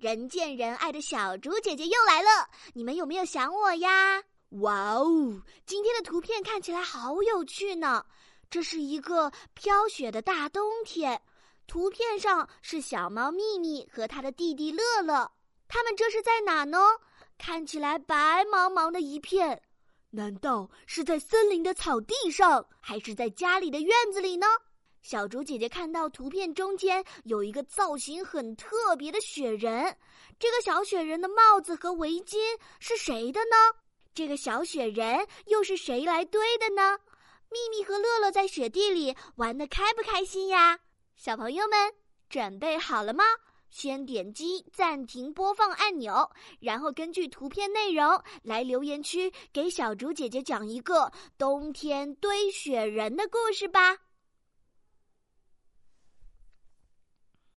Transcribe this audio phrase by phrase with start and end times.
[0.00, 4.22] 人见人爱的小猪姐姐又来了，你们有没有想我呀？
[4.60, 8.06] 哇哦，今天的图片看起来好有趣呢！
[8.48, 11.20] 这是一个飘雪的大冬天，
[11.66, 15.30] 图片上是小猫咪咪和它的弟弟乐乐，
[15.66, 16.78] 他们这是在哪呢？
[17.36, 19.60] 看起来白茫茫的一片，
[20.10, 24.46] 难道是在森林的草地上，还是在家里的院子里呢？
[25.02, 29.96] 小竹姐姐看到图片中间有一个造型很特别的雪人，
[30.38, 32.36] 这个小雪人的帽子和围巾
[32.78, 33.78] 是谁的呢？
[34.12, 36.98] 这个小雪人又是谁来堆的呢？
[37.50, 40.78] 秘密和乐乐在雪地里玩的开不开心呀？
[41.16, 41.94] 小朋友们
[42.28, 43.24] 准备好了吗？
[43.70, 53.96] 先点击暂停播放按钮，然后根据图片内容来留言区给小竹姐姐讲一个冬天堆雪人的故事吧。